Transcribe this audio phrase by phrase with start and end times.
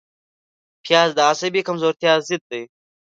[0.83, 2.63] پیاز د عصبي کمزورتیا ضد دی